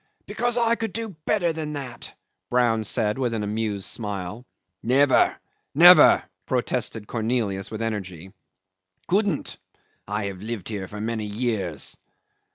[0.25, 2.15] "Because I could do better than that,"
[2.49, 4.47] Brown said with an amused smile.
[4.81, 5.37] "Never!
[5.75, 8.33] never!" protested Cornelius with energy.
[9.07, 9.59] "Couldn't.
[10.07, 11.99] I have lived here for many years."